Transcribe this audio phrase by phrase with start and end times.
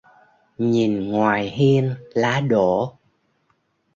[0.57, 2.97] Nhìn ngoài hiên lá đổ